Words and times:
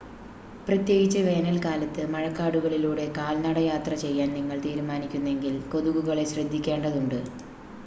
പ്രത്യേകിച്ച് 0.67 1.19
വേനൽക്കാലത്ത് 1.25 2.03
മഴക്കാടുകളിലൂടെ 2.13 3.05
കാൽനടയാത്ര 3.17 3.93
ചെയ്യാൻ 4.03 4.31
നിങ്ങൾ 4.37 4.57
തീരുമാനിക്കുന്നെങ്കിൽ 4.65 5.55
കൊതുകുകളെ 5.71 6.25
ശ്രദ്ധിക്കേണ്ടതുണ്ട് 6.33 7.19